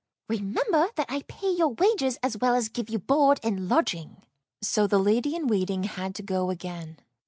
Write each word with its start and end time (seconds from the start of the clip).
Remember 0.29 0.89
that 0.95 1.05
I 1.11 1.21
pay 1.27 1.51
your 1.51 1.73
wages 1.73 2.17
as 2.23 2.35
well 2.35 2.55
as 2.55 2.69
give 2.69 2.89
you 2.89 2.97
board 2.97 3.39
and 3.43 3.69
lodging." 3.69 4.23
So 4.63 4.87
the 4.87 4.97
lady 4.97 5.35
in 5.35 5.45
waiting 5.45 5.83
had 5.83 6.15
to 6.15 6.23
go 6.23 6.49
again. 6.49 6.97